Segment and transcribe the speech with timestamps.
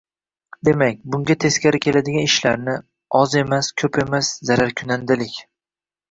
[0.67, 2.73] demak, bunga teskari keladigan ishlarni,
[3.19, 5.37] oz emas ko‘p emas, zararkunandalik